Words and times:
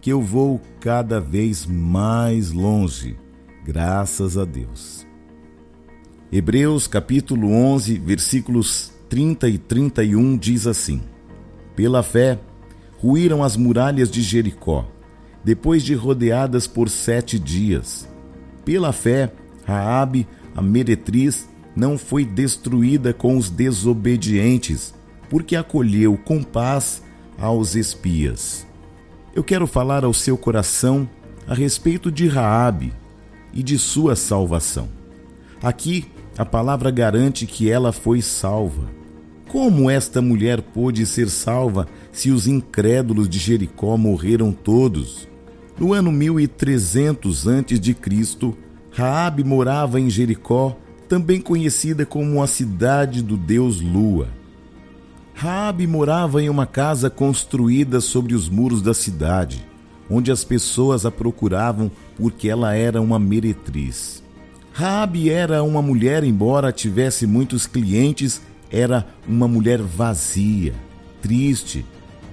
que 0.00 0.10
eu 0.10 0.22
vou 0.22 0.60
cada 0.80 1.20
vez 1.20 1.66
mais 1.66 2.52
longe, 2.52 3.16
graças 3.64 4.38
a 4.38 4.44
Deus. 4.44 5.06
Hebreus 6.32 6.86
capítulo 6.86 7.52
11, 7.52 7.98
versículos 7.98 8.92
30 9.08 9.48
e 9.48 9.58
31 9.58 10.38
diz 10.38 10.66
assim: 10.66 11.02
Pela 11.76 12.02
fé, 12.02 12.38
ruíram 12.98 13.42
as 13.42 13.56
muralhas 13.56 14.10
de 14.10 14.22
Jericó, 14.22 14.88
depois 15.44 15.82
de 15.82 15.94
rodeadas 15.94 16.66
por 16.66 16.88
sete 16.88 17.38
dias. 17.38 18.08
Pela 18.64 18.92
fé, 18.92 19.32
Raabe, 19.64 20.26
a 20.54 20.62
meretriz, 20.62 21.48
não 21.74 21.98
foi 21.98 22.24
destruída 22.24 23.12
com 23.12 23.36
os 23.36 23.50
desobedientes, 23.50 24.94
porque 25.28 25.56
acolheu 25.56 26.16
com 26.16 26.42
paz 26.42 27.02
aos 27.38 27.74
espias. 27.74 28.69
Eu 29.32 29.44
quero 29.44 29.66
falar 29.66 30.04
ao 30.04 30.12
seu 30.12 30.36
coração 30.36 31.08
a 31.46 31.54
respeito 31.54 32.10
de 32.10 32.26
Raabe 32.26 32.92
e 33.54 33.62
de 33.62 33.78
sua 33.78 34.16
salvação. 34.16 34.88
Aqui 35.62 36.06
a 36.36 36.44
palavra 36.44 36.90
garante 36.90 37.46
que 37.46 37.70
ela 37.70 37.92
foi 37.92 38.20
salva. 38.22 38.88
Como 39.48 39.88
esta 39.88 40.20
mulher 40.20 40.60
pôde 40.60 41.06
ser 41.06 41.28
salva 41.28 41.86
se 42.12 42.30
os 42.30 42.46
incrédulos 42.46 43.28
de 43.28 43.38
Jericó 43.38 43.96
morreram 43.96 44.52
todos? 44.52 45.28
No 45.78 45.92
ano 45.92 46.10
1300 46.10 47.46
a.C., 47.46 48.54
Raabe 48.92 49.44
morava 49.44 50.00
em 50.00 50.10
Jericó, 50.10 50.76
também 51.08 51.40
conhecida 51.40 52.04
como 52.04 52.42
a 52.42 52.46
cidade 52.46 53.22
do 53.22 53.36
deus 53.36 53.80
Lua. 53.80 54.28
Raabe 55.42 55.86
morava 55.86 56.42
em 56.42 56.50
uma 56.50 56.66
casa 56.66 57.08
construída 57.08 57.98
sobre 58.02 58.34
os 58.34 58.46
muros 58.46 58.82
da 58.82 58.92
cidade, 58.92 59.66
onde 60.10 60.30
as 60.30 60.44
pessoas 60.44 61.06
a 61.06 61.10
procuravam 61.10 61.90
porque 62.14 62.46
ela 62.46 62.74
era 62.74 63.00
uma 63.00 63.18
meretriz. 63.18 64.22
Raabe 64.70 65.30
era 65.30 65.62
uma 65.62 65.80
mulher, 65.80 66.24
embora 66.24 66.70
tivesse 66.70 67.26
muitos 67.26 67.66
clientes, 67.66 68.42
era 68.70 69.06
uma 69.26 69.48
mulher 69.48 69.80
vazia, 69.80 70.74
triste. 71.22 71.86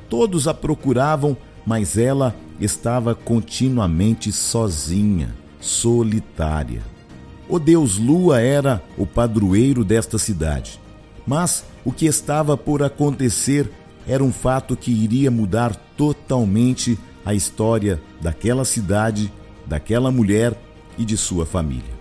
Todos 0.10 0.46
a 0.46 0.54
procuravam, 0.54 1.38
mas 1.66 1.98
ela 1.98 2.36
estava 2.60 3.16
continuamente 3.16 4.34
sozinha, 4.34 5.34
solitária. 5.62 6.82
O 7.48 7.58
deus 7.58 7.98
Lua 7.98 8.42
era 8.42 8.84
o 8.98 9.08
padroeiro 9.08 9.86
desta 9.86 10.18
cidade. 10.18 10.78
Mas 11.28 11.66
o 11.84 11.92
que 11.92 12.06
estava 12.06 12.56
por 12.56 12.82
acontecer 12.82 13.70
era 14.08 14.24
um 14.24 14.32
fato 14.32 14.78
que 14.78 14.90
iria 14.90 15.30
mudar 15.30 15.76
totalmente 15.98 16.98
a 17.26 17.34
história 17.34 18.02
daquela 18.22 18.64
cidade, 18.64 19.32
daquela 19.66 20.10
mulher 20.10 20.58
e 20.98 21.04
de 21.04 21.18
sua 21.18 21.46
família. 21.46 21.98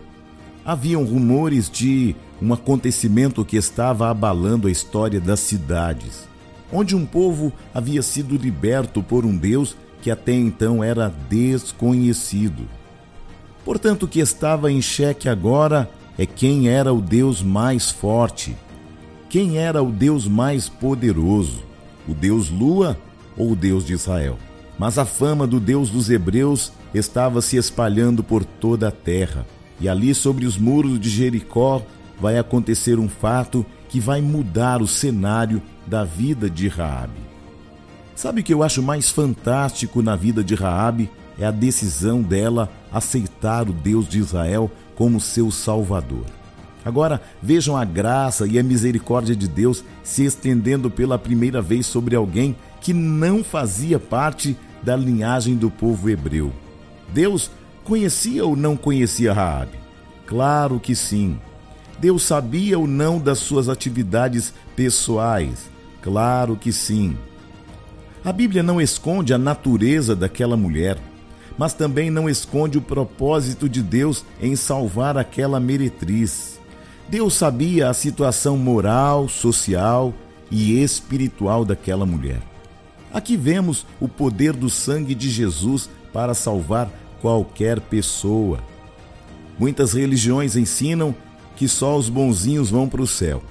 Haviam 0.65 1.05
rumores 1.05 1.69
de 1.69 2.15
um 2.41 2.53
acontecimento 2.53 3.45
que 3.45 3.57
estava 3.57 4.09
abalando 4.09 4.69
a 4.69 4.71
história 4.71 5.21
das 5.21 5.41
cidades, 5.41 6.29
onde 6.73 6.95
um 6.95 7.05
povo 7.05 7.53
havia 7.75 8.03
sido 8.03 8.37
liberto 8.37 9.03
por 9.03 9.25
um 9.25 9.37
Deus 9.37 9.77
que 10.01 10.11
até 10.11 10.33
então 10.33 10.85
era 10.85 11.13
desconhecido. 11.29 12.69
Portanto, 13.65 14.05
o 14.05 14.09
que 14.09 14.21
estava 14.21 14.71
em 14.71 14.81
xeque 14.81 15.29
agora 15.29 15.91
é 16.17 16.25
quem 16.25 16.69
era 16.69 16.93
o 16.93 17.01
Deus 17.01 17.43
mais 17.43 17.91
forte, 17.91 18.57
quem 19.29 19.59
era 19.59 19.83
o 19.83 19.91
Deus 19.91 20.27
mais 20.27 20.69
poderoso, 20.69 21.63
o 22.09 22.15
Deus 22.15 22.51
Lua 22.51 22.97
ou 23.37 23.53
o 23.53 23.57
Deus 23.57 23.85
de 23.85 23.93
Israel. 23.93 24.39
Mas 24.79 24.99
a 24.99 25.05
fama 25.05 25.47
do 25.47 25.59
Deus 25.59 25.91
dos 25.91 26.11
Hebreus 26.11 26.73
estava 26.95 27.41
se 27.41 27.57
espalhando 27.57 28.23
por 28.23 28.45
toda 28.45 28.89
a 28.89 28.93
terra, 28.93 29.47
e 29.81 29.89
ali 29.89 30.15
sobre 30.15 30.47
os 30.47 30.57
muros 30.57 31.01
de 31.01 31.09
Jericó 31.09 31.83
vai 32.21 32.39
acontecer 32.39 32.99
um 32.99 33.09
fato 33.09 33.65
que 33.89 34.01
vai 34.01 34.21
mudar 34.21 34.83
o 34.83 34.87
cenário 34.87 35.63
da 35.87 36.05
vida 36.05 36.49
de 36.49 36.69
Raabe. 36.69 37.21
Sabe 38.15 38.41
o 38.41 38.45
que 38.45 38.55
eu 38.55 38.63
acho 38.63 38.83
mais 38.83 39.11
fantástico 39.11 40.03
na 40.03 40.17
vida 40.17 40.43
de 40.43 40.55
Raabe? 40.55 41.11
É 41.39 41.45
a 41.45 41.51
decisão 41.51 42.23
dela 42.23 42.71
aceitar 42.91 43.69
o 43.69 43.73
Deus 43.73 44.09
de 44.09 44.19
Israel 44.19 44.71
como 44.95 45.21
seu 45.21 45.51
salvador. 45.51 46.25
Agora 46.87 47.21
vejam 47.43 47.77
a 47.77 47.85
graça 47.85 48.47
e 48.47 48.61
a 48.61 48.63
misericórdia 48.63 49.35
de 49.35 49.49
Deus 49.49 49.83
se 50.05 50.25
estendendo 50.25 50.89
pela 50.89 51.19
primeira 51.19 51.61
vez 51.61 51.85
sobre 51.85 52.15
alguém 52.15 52.55
que 52.81 52.93
não 52.93 53.43
fazia 53.43 53.99
parte 53.99 54.57
da 54.85 54.95
linhagem 54.95 55.57
do 55.57 55.69
povo 55.69 56.09
hebreu. 56.09 56.53
Deus 57.13 57.51
conhecia 57.83 58.47
ou 58.47 58.55
não 58.55 58.77
conhecia 58.77 59.33
Raabe? 59.33 59.77
Claro 60.29 60.79
que 60.79 60.95
sim. 60.95 61.37
Deus 61.99 62.23
sabia 62.23 62.79
ou 62.79 62.87
não 62.87 63.19
das 63.19 63.41
suas 63.41 63.69
atividades 63.69 64.55
pessoais? 64.77 65.69
Claro 66.01 66.55
que 66.55 66.71
sim. 66.71 67.17
A 68.25 68.33
Bíblia 68.33 68.63
não 68.63 68.81
esconde 68.81 69.35
a 69.35 69.39
natureza 69.39 70.15
daquela 70.15 70.57
mulher, 70.57 70.99
mas 71.59 71.75
também 71.75 72.11
não 72.11 72.29
esconde 72.29 72.79
o 72.79 72.83
propósito 72.83 73.69
de 73.69 73.83
Deus 73.83 74.25
em 74.41 74.55
salvar 74.55 75.19
aquela 75.19 75.59
meretriz. 75.59 76.56
Deus 77.09 77.35
sabia 77.35 77.89
a 77.89 77.95
situação 77.95 78.57
moral, 78.57 79.29
social 79.29 80.13
e 80.51 80.83
espiritual 80.83 81.65
daquela 81.65 82.05
mulher. 82.05 82.41
Aqui 83.13 83.37
vemos 83.37 83.87
o 84.01 84.09
poder 84.09 84.53
do 84.53 84.69
sangue 84.69 85.15
de 85.15 85.31
Jesus 85.31 85.89
para 86.13 86.35
salvar 86.35 86.91
qualquer 87.21 87.81
pessoa. 87.81 88.59
Muitas 89.59 89.93
religiões 89.93 90.57
ensinam 90.57 91.15
que 91.55 91.69
só 91.69 91.97
os 91.97 92.09
bonzinhos 92.09 92.71
vão 92.71 92.89
para 92.89 93.01
o 93.01 93.07
céu. 93.07 93.43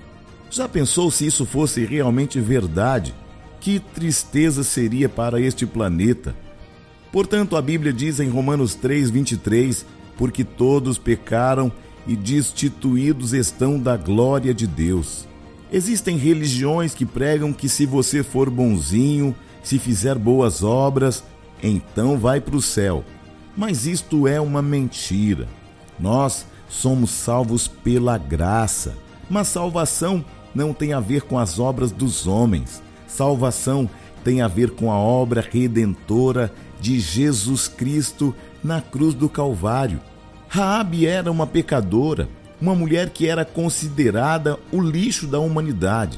Já 0.51 0.67
pensou 0.69 1.09
se 1.09 1.25
isso 1.25 1.45
fosse 1.45 1.85
realmente 1.85 2.39
verdade? 2.39 3.15
Que 3.59 3.79
tristeza 3.79 4.63
seria 4.63 5.09
para 5.09 5.39
este 5.39 5.65
planeta. 5.65 6.35
Portanto, 7.11 7.55
a 7.55 7.61
Bíblia 7.61 7.91
diz 7.91 8.19
em 8.19 8.29
Romanos 8.29 8.75
3:23, 8.75 9.85
porque 10.17 10.43
todos 10.43 10.97
pecaram 10.97 11.71
e 12.07 12.15
destituídos 12.15 13.33
estão 13.33 13.79
da 13.79 13.97
glória 13.97 14.53
de 14.53 14.67
Deus. 14.67 15.27
Existem 15.71 16.17
religiões 16.17 16.93
que 16.93 17.05
pregam 17.05 17.51
que 17.51 17.67
se 17.67 17.85
você 17.85 18.23
for 18.23 18.49
bonzinho, 18.49 19.35
se 19.63 19.79
fizer 19.79 20.17
boas 20.17 20.63
obras, 20.63 21.23
então 21.61 22.17
vai 22.17 22.39
para 22.39 22.55
o 22.55 22.61
céu. 22.61 23.03
Mas 23.57 23.85
isto 23.87 24.27
é 24.27 24.39
uma 24.39 24.61
mentira. 24.61 25.47
Nós 25.99 26.45
somos 26.69 27.09
salvos 27.09 27.67
pela 27.67 28.17
graça, 28.17 28.95
mas 29.29 29.47
salvação 29.47 30.23
não 30.53 30.73
tem 30.73 30.93
a 30.93 30.99
ver 30.99 31.23
com 31.23 31.39
as 31.39 31.57
obras 31.57 31.91
dos 31.91 32.27
homens. 32.27 32.81
Salvação 33.07 33.89
tem 34.23 34.41
a 34.41 34.47
ver 34.47 34.71
com 34.71 34.91
a 34.91 34.97
obra 34.97 35.41
redentora 35.41 36.53
de 36.79 36.99
Jesus 36.99 37.67
Cristo 37.67 38.35
na 38.63 38.81
cruz 38.81 39.13
do 39.13 39.29
Calvário. 39.29 39.99
Raabe 40.55 41.05
era 41.05 41.29
uma 41.29 41.45
pecadora, 41.45 42.29
uma 42.61 42.73
mulher 42.73 43.09
que 43.09 43.27
era 43.27 43.43
considerada 43.43 44.57
o 44.71 44.79
lixo 44.79 45.27
da 45.27 45.37
humanidade. 45.37 46.17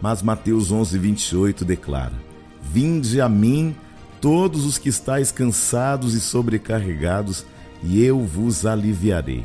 Mas 0.00 0.22
Mateus 0.22 0.72
11:28 0.72 1.66
declara: 1.66 2.14
Vinde 2.62 3.20
a 3.20 3.28
mim 3.28 3.76
todos 4.22 4.64
os 4.64 4.78
que 4.78 4.88
estáis 4.88 5.30
cansados 5.30 6.14
e 6.14 6.20
sobrecarregados, 6.20 7.44
e 7.82 8.02
eu 8.02 8.20
vos 8.20 8.64
aliviarei. 8.64 9.44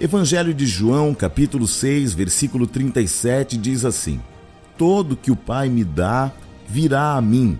Evangelho 0.00 0.54
de 0.54 0.64
João, 0.64 1.12
capítulo 1.12 1.68
6, 1.68 2.14
versículo 2.14 2.66
37 2.66 3.58
diz 3.58 3.84
assim: 3.84 4.18
Todo 4.78 5.14
que 5.14 5.30
o 5.30 5.36
Pai 5.36 5.68
me 5.68 5.84
dá 5.84 6.32
virá 6.66 7.16
a 7.16 7.20
mim, 7.20 7.58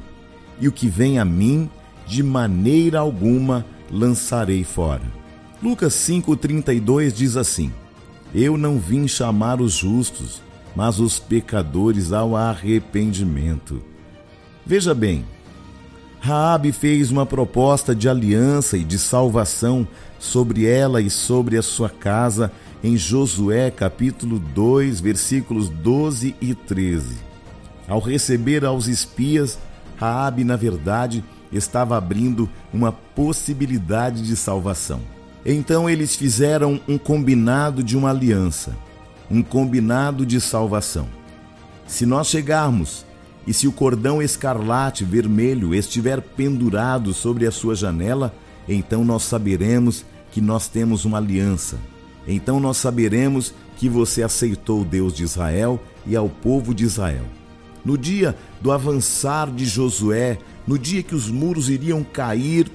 e 0.59 0.69
o 0.69 0.73
que 0.73 0.89
vem 0.89 1.19
a 1.19 1.25
mim, 1.27 1.69
de 2.07 2.23
maneira 2.23 3.01
alguma 3.01 3.67
lançarei 3.91 4.65
fora. 4.65 5.24
Lucas 5.65 5.95
5,32 5.95 7.11
diz 7.11 7.39
assim: 7.39 7.73
Eu 8.35 8.59
não 8.59 8.79
vim 8.79 9.09
chamar 9.09 9.63
os 9.63 9.73
justos, 9.73 10.43
mas 10.77 11.01
os 11.01 11.19
pecadores 11.19 12.13
ao 12.13 12.37
arrependimento. 12.37 13.83
Veja 14.67 14.95
bem, 14.95 15.25
Raabe 16.21 16.71
fez 16.71 17.11
uma 17.11 17.25
proposta 17.25 17.95
de 17.95 18.11
aliança 18.11 18.77
e 18.77 18.85
de 18.85 18.99
salvação 18.99 19.89
sobre 20.19 20.67
ela 20.67 21.01
e 21.01 21.09
sobre 21.09 21.57
a 21.57 21.63
sua 21.63 21.89
casa 21.89 22.53
em 22.83 22.95
Josué 22.95 23.71
capítulo 23.71 24.39
2, 24.39 25.01
versículos 25.01 25.71
12 25.71 26.37
e 26.43 26.55
13. 26.55 27.17
Ao 27.89 28.01
receber 28.01 28.67
aos 28.67 28.87
espias, 28.87 29.59
Raabe, 29.97 30.45
na 30.45 30.57
verdade, 30.57 31.25
estava 31.51 31.97
abrindo 31.97 32.51
uma 32.71 32.93
possibilidade 32.93 34.21
de 34.21 34.37
salvação. 34.37 35.15
Então 35.45 35.89
eles 35.91 36.17
fizeram 36.17 36.81
um 36.89 36.97
combinado 36.97 37.83
de 37.83 37.97
uma 37.97 38.11
aliança, 38.11 38.75
um 39.31 39.43
combinado 39.43 40.25
de 40.25 40.41
salvação. 40.41 41.07
Se 41.87 42.07
nós 42.07 42.29
chegarmos 42.29 43.05
e 43.47 43.53
se 43.53 43.69
o 43.69 43.73
cordão 43.73 44.23
escarlate 44.23 45.05
vermelho 45.05 45.75
estiver 45.75 46.23
pendurado 46.23 47.13
sobre 47.13 47.47
a 47.47 47.51
sua 47.51 47.75
janela, 47.75 48.35
então 48.67 49.05
nós 49.05 49.23
saberemos 49.25 50.05
que 50.33 50.41
nós 50.41 50.67
temos 50.67 51.05
uma 51.05 51.19
aliança. 51.19 51.79
Então 52.27 52.59
nós 52.59 52.79
saberemos 52.79 53.53
que 53.77 53.87
você 53.87 54.23
aceitou 54.23 54.81
o 54.81 54.85
Deus 54.85 55.13
de 55.13 55.25
Israel 55.25 55.79
e 56.07 56.17
ao 56.17 56.29
povo 56.29 56.75
de 56.75 56.85
Israel. 56.85 57.25
No 57.85 57.99
dia 57.99 58.35
do 58.63 58.73
avançar 58.73 59.51
de 59.51 59.67
Josué, 59.67 60.39
no 60.67 60.79
dia 60.79 61.03
que 61.03 61.15
os 61.15 61.29
muros 61.29 61.69
iriam 61.69 62.03
cair, 62.03 62.71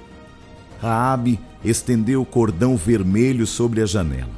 Raabe 0.80 1.40
estendeu 1.64 2.22
o 2.22 2.26
cordão 2.26 2.76
vermelho 2.78 3.46
sobre 3.46 3.82
a 3.82 3.86
janela. 3.86 4.32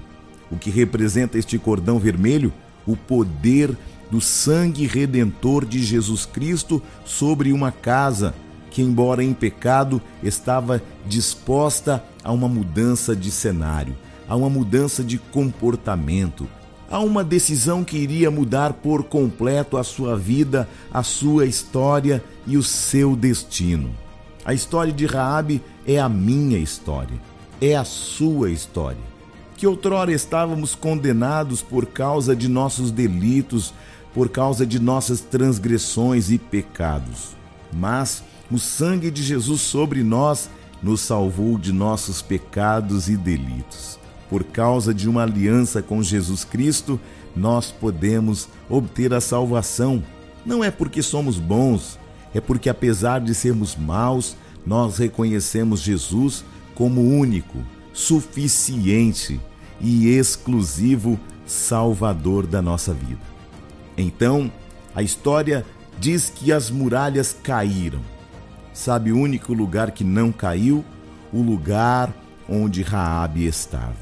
O 0.50 0.58
que 0.58 0.70
representa 0.70 1.38
este 1.38 1.58
cordão 1.58 2.00
vermelho? 2.00 2.52
O 2.86 2.98
poder 2.98 3.78
do 4.10 4.20
sangue 4.20 4.86
redentor 4.86 5.66
de 5.66 5.82
Jesus 5.82 6.26
Cristo 6.26 6.82
sobre 7.06 7.54
uma 7.54 7.72
casa 7.72 8.36
que, 8.70 8.82
embora 8.82 9.24
em 9.24 9.34
pecado, 9.34 10.02
estava 10.22 10.82
disposta 11.08 12.04
a 12.24 12.32
uma 12.32 12.48
mudança 12.48 13.16
de 13.16 13.32
cenário, 13.32 13.96
a 14.28 14.36
uma 14.36 14.50
mudança 14.50 15.04
de 15.04 15.18
comportamento, 15.18 16.48
a 16.90 17.00
uma 17.00 17.24
decisão 17.24 17.84
que 17.84 17.98
iria 17.98 18.30
mudar 18.30 18.74
por 18.74 19.04
completo 19.04 19.78
a 19.78 19.84
sua 19.84 20.18
vida, 20.18 20.68
a 20.94 21.04
sua 21.04 21.46
história 21.46 22.22
e 22.46 22.58
o 22.58 22.64
seu 22.64 23.16
destino. 23.16 23.92
A 24.44 24.54
história 24.56 24.92
de 24.92 25.06
Raabe 25.06 25.62
é 25.86 26.00
a 26.00 26.10
minha 26.10 26.58
história, 26.58 27.20
é 27.62 27.76
a 27.76 27.84
sua 27.84 28.50
história. 28.50 29.12
Que 29.56 29.68
outrora 29.68 30.12
estávamos 30.12 30.74
condenados 30.74 31.62
por 31.62 31.86
causa 31.86 32.36
de 32.36 32.48
nossos 32.48 32.90
delitos, 32.90 33.72
por 34.16 34.30
causa 34.30 34.66
de 34.66 34.80
nossas 34.80 35.22
transgressões 35.22 36.32
e 36.32 36.40
pecados. 36.40 37.36
Mas 37.72 38.24
o 38.50 38.58
sangue 38.58 39.12
de 39.12 39.22
Jesus 39.22 39.62
sobre 39.62 40.04
nós 40.04 40.50
nos 40.82 41.02
salvou 41.02 41.60
de 41.60 41.72
nossos 41.72 42.24
pecados 42.24 43.08
e 43.08 43.16
delitos. 43.16 44.00
Por 44.28 44.44
causa 44.44 44.92
de 44.92 45.08
uma 45.08 45.22
aliança 45.22 45.84
com 45.84 46.02
Jesus 46.02 46.44
Cristo, 46.44 47.00
nós 47.36 47.70
podemos 47.70 48.50
obter 48.68 49.14
a 49.14 49.22
salvação. 49.22 50.04
Não 50.44 50.64
é 50.64 50.72
porque 50.72 51.04
somos 51.04 51.38
bons, 51.38 52.00
é 52.34 52.40
porque, 52.40 52.70
apesar 52.70 53.20
de 53.20 53.34
sermos 53.34 53.76
maus, 53.76 54.36
nós 54.66 54.98
reconhecemos 54.98 55.82
Jesus 55.82 56.44
como 56.74 57.02
único, 57.02 57.60
suficiente 57.94 59.40
e 59.80 60.08
exclusivo 60.10 61.20
Salvador 61.46 62.48
da 62.48 62.62
nossa 62.62 62.94
vida. 62.94 63.20
Então, 63.98 64.52
a 64.96 65.02
história 65.02 65.66
diz 66.00 66.30
que 66.30 66.52
as 66.52 66.70
muralhas 66.70 67.36
caíram. 67.44 68.00
Sabe 68.74 69.12
o 69.12 69.18
único 69.18 69.54
lugar 69.54 69.92
que 69.92 70.04
não 70.04 70.32
caiu? 70.32 70.86
O 71.34 71.42
lugar 71.42 72.14
onde 72.48 72.82
Raabe 72.82 73.46
estava, 73.46 73.96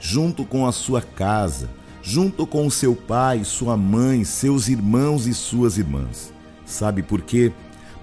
junto 0.00 0.44
com 0.44 0.66
a 0.66 0.72
sua 0.72 1.00
casa, 1.00 1.70
junto 2.02 2.46
com 2.46 2.68
seu 2.70 2.94
pai, 2.94 3.44
sua 3.44 3.76
mãe, 3.76 4.24
seus 4.24 4.68
irmãos 4.68 5.26
e 5.26 5.34
suas 5.34 5.78
irmãs. 5.78 6.32
Sabe 6.64 7.02
por 7.02 7.22
quê? 7.22 7.52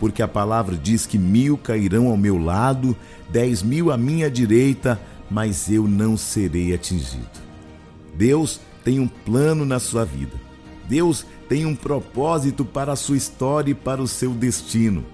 Porque 0.03 0.21
a 0.21 0.27
palavra 0.27 0.75
diz 0.75 1.05
que 1.05 1.17
mil 1.17 1.57
cairão 1.57 2.09
ao 2.09 2.17
meu 2.17 2.37
lado, 2.37 2.93
dez 3.29 3.63
mil 3.63 3.89
à 3.89 3.95
minha 3.95 4.29
direita, 4.29 4.99
mas 5.31 5.71
eu 5.71 5.87
não 5.87 6.17
serei 6.17 6.73
atingido. 6.73 7.29
Deus 8.13 8.59
tem 8.83 8.99
um 8.99 9.07
plano 9.07 9.65
na 9.65 9.79
sua 9.79 10.03
vida. 10.03 10.33
Deus 10.89 11.25
tem 11.47 11.65
um 11.65 11.73
propósito 11.73 12.65
para 12.65 12.91
a 12.91 12.97
sua 12.97 13.15
história 13.15 13.71
e 13.71 13.73
para 13.73 14.01
o 14.01 14.07
seu 14.07 14.31
destino. 14.31 15.05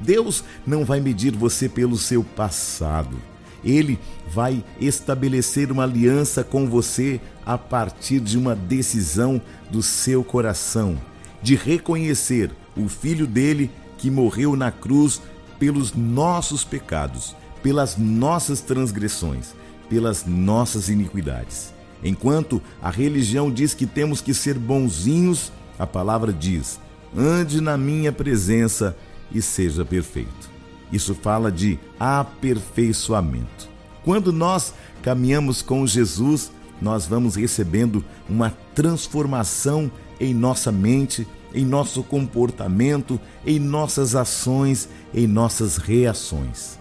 Deus 0.00 0.44
não 0.66 0.84
vai 0.84 1.00
medir 1.00 1.34
você 1.34 1.66
pelo 1.66 1.96
seu 1.96 2.22
passado. 2.22 3.16
Ele 3.64 3.98
vai 4.30 4.62
estabelecer 4.78 5.72
uma 5.72 5.84
aliança 5.84 6.44
com 6.44 6.68
você 6.68 7.18
a 7.46 7.56
partir 7.56 8.20
de 8.20 8.36
uma 8.36 8.54
decisão 8.54 9.40
do 9.70 9.82
seu 9.82 10.22
coração, 10.22 11.00
de 11.42 11.54
reconhecer 11.54 12.50
o 12.76 12.90
Filho 12.90 13.26
dele 13.26 13.70
que 14.04 14.10
morreu 14.10 14.54
na 14.54 14.70
cruz 14.70 15.18
pelos 15.58 15.94
nossos 15.94 16.62
pecados, 16.62 17.34
pelas 17.62 17.96
nossas 17.96 18.60
transgressões, 18.60 19.54
pelas 19.88 20.26
nossas 20.26 20.90
iniquidades. 20.90 21.72
Enquanto 22.02 22.60
a 22.82 22.90
religião 22.90 23.50
diz 23.50 23.72
que 23.72 23.86
temos 23.86 24.20
que 24.20 24.34
ser 24.34 24.58
bonzinhos, 24.58 25.50
a 25.78 25.86
palavra 25.86 26.34
diz: 26.34 26.78
ande 27.16 27.62
na 27.62 27.78
minha 27.78 28.12
presença 28.12 28.94
e 29.32 29.40
seja 29.40 29.86
perfeito. 29.86 30.50
Isso 30.92 31.14
fala 31.14 31.50
de 31.50 31.78
aperfeiçoamento. 31.98 33.70
Quando 34.04 34.34
nós 34.34 34.74
caminhamos 35.02 35.62
com 35.62 35.86
Jesus, 35.86 36.52
nós 36.78 37.06
vamos 37.06 37.36
recebendo 37.36 38.04
uma 38.28 38.50
transformação 38.74 39.90
em 40.20 40.34
nossa 40.34 40.70
mente, 40.70 41.26
em 41.54 41.64
nosso 41.64 42.02
comportamento, 42.02 43.20
em 43.46 43.58
nossas 43.58 44.14
ações, 44.14 44.88
em 45.14 45.26
nossas 45.26 45.76
reações 45.76 46.78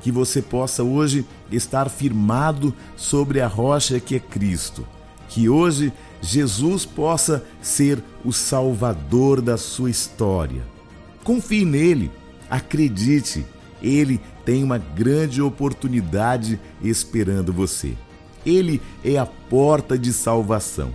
que 0.00 0.12
você 0.12 0.40
possa 0.40 0.82
hoje 0.82 1.26
estar 1.50 1.88
firmado 1.88 2.74
sobre 2.96 3.40
a 3.40 3.46
rocha 3.46 4.00
que 4.00 4.16
é 4.16 4.18
Cristo. 4.18 4.86
Que 5.28 5.48
hoje 5.48 5.92
Jesus 6.22 6.86
possa 6.86 7.44
ser 7.60 8.02
o 8.24 8.32
salvador 8.32 9.40
da 9.40 9.56
sua 9.56 9.90
história. 9.90 10.62
Confie 11.22 11.64
nele, 11.64 12.10
acredite, 12.48 13.44
ele 13.82 14.20
tem 14.44 14.64
uma 14.64 14.78
grande 14.78 15.42
oportunidade 15.42 16.58
esperando 16.82 17.52
você. 17.52 17.94
Ele 18.46 18.80
é 19.04 19.18
a 19.18 19.26
porta 19.26 19.98
de 19.98 20.12
salvação. 20.12 20.90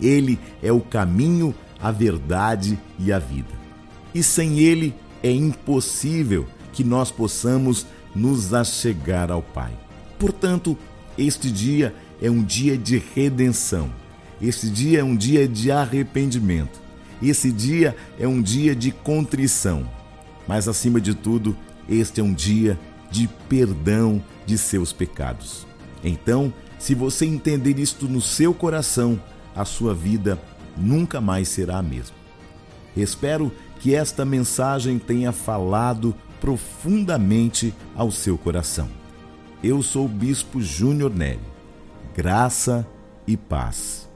Ele 0.00 0.38
é 0.62 0.70
o 0.70 0.80
caminho, 0.80 1.52
a 1.80 1.90
verdade 1.90 2.78
e 2.98 3.12
a 3.12 3.18
vida. 3.18 3.52
E 4.14 4.22
sem 4.22 4.58
ele 4.58 4.94
é 5.22 5.30
impossível 5.30 6.46
que 6.72 6.82
nós 6.82 7.10
possamos 7.10 7.86
nos 8.14 8.52
achegar 8.54 9.30
ao 9.30 9.42
Pai. 9.42 9.72
Portanto, 10.18 10.76
este 11.16 11.50
dia 11.50 11.94
é 12.20 12.30
um 12.30 12.42
dia 12.42 12.76
de 12.76 13.02
redenção. 13.14 13.90
Este 14.40 14.68
dia 14.68 15.00
é 15.00 15.04
um 15.04 15.16
dia 15.16 15.46
de 15.48 15.70
arrependimento. 15.70 16.80
Esse 17.22 17.50
dia 17.50 17.96
é 18.18 18.26
um 18.26 18.40
dia 18.40 18.74
de 18.74 18.90
contrição. 18.90 19.88
Mas, 20.46 20.68
acima 20.68 21.00
de 21.00 21.14
tudo, 21.14 21.56
este 21.88 22.20
é 22.20 22.24
um 22.24 22.32
dia 22.32 22.78
de 23.10 23.28
perdão 23.48 24.22
de 24.46 24.56
seus 24.56 24.92
pecados. 24.92 25.66
Então, 26.02 26.52
se 26.78 26.94
você 26.94 27.26
entender 27.26 27.78
isto 27.78 28.06
no 28.06 28.20
seu 28.20 28.54
coração, 28.54 29.20
a 29.54 29.64
sua 29.64 29.92
vida 29.92 30.40
nunca 30.78 31.20
mais 31.20 31.48
será 31.48 31.78
a 31.78 31.82
mesma. 31.82 32.16
Espero 32.96 33.52
que 33.80 33.94
esta 33.94 34.24
mensagem 34.24 34.98
tenha 34.98 35.32
falado 35.32 36.14
profundamente 36.40 37.74
ao 37.94 38.10
seu 38.10 38.38
coração. 38.38 38.88
Eu 39.62 39.82
sou 39.82 40.06
o 40.06 40.08
Bispo 40.08 40.60
Júnior 40.60 41.14
Neri. 41.14 41.40
Graça 42.14 42.86
e 43.26 43.36
paz. 43.36 44.07